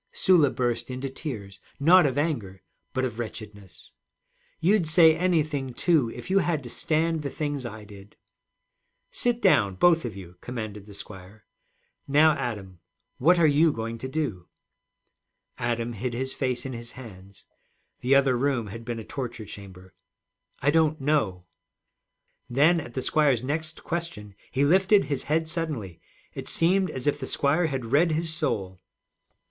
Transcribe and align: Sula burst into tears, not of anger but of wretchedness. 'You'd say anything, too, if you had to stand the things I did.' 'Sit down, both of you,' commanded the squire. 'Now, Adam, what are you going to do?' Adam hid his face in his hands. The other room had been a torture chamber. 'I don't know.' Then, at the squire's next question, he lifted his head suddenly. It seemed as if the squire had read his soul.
Sula 0.11 0.49
burst 0.49 0.89
into 0.89 1.11
tears, 1.11 1.59
not 1.79 2.07
of 2.07 2.17
anger 2.17 2.63
but 2.91 3.05
of 3.05 3.19
wretchedness. 3.19 3.91
'You'd 4.59 4.87
say 4.87 5.15
anything, 5.15 5.75
too, 5.75 6.09
if 6.09 6.27
you 6.31 6.39
had 6.39 6.63
to 6.63 6.71
stand 6.71 7.21
the 7.21 7.29
things 7.29 7.67
I 7.67 7.83
did.' 7.83 8.15
'Sit 9.11 9.43
down, 9.43 9.75
both 9.75 10.03
of 10.03 10.15
you,' 10.15 10.37
commanded 10.41 10.87
the 10.87 10.95
squire. 10.95 11.45
'Now, 12.07 12.31
Adam, 12.31 12.79
what 13.19 13.37
are 13.37 13.45
you 13.45 13.71
going 13.71 13.99
to 13.99 14.07
do?' 14.07 14.47
Adam 15.59 15.93
hid 15.93 16.15
his 16.15 16.33
face 16.33 16.65
in 16.65 16.73
his 16.73 16.93
hands. 16.93 17.45
The 17.99 18.15
other 18.15 18.35
room 18.35 18.67
had 18.73 18.83
been 18.83 18.97
a 18.97 19.03
torture 19.03 19.45
chamber. 19.45 19.93
'I 20.63 20.71
don't 20.71 20.99
know.' 20.99 21.45
Then, 22.49 22.79
at 22.81 22.95
the 22.95 23.03
squire's 23.03 23.43
next 23.43 23.83
question, 23.83 24.33
he 24.49 24.65
lifted 24.65 25.03
his 25.03 25.25
head 25.25 25.47
suddenly. 25.47 26.01
It 26.33 26.49
seemed 26.49 26.89
as 26.89 27.05
if 27.05 27.19
the 27.19 27.27
squire 27.27 27.67
had 27.67 27.91
read 27.91 28.13
his 28.13 28.33
soul. 28.33 28.81